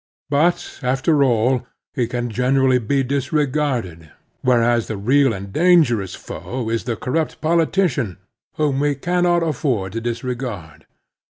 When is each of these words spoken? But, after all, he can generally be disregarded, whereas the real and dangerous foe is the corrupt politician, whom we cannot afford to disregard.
But, 0.31 0.79
after 0.81 1.23
all, 1.23 1.67
he 1.93 2.07
can 2.07 2.31
generally 2.31 2.79
be 2.79 3.03
disregarded, 3.03 4.09
whereas 4.41 4.87
the 4.87 4.97
real 4.97 5.31
and 5.31 5.53
dangerous 5.53 6.15
foe 6.15 6.69
is 6.71 6.85
the 6.85 6.95
corrupt 6.95 7.39
politician, 7.39 8.17
whom 8.55 8.79
we 8.79 8.95
cannot 8.95 9.43
afford 9.43 9.91
to 9.93 10.01
disregard. 10.01 10.87